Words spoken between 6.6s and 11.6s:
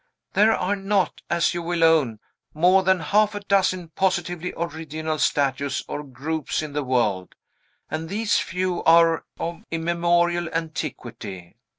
in the world, and these few are of immemorial antiquity.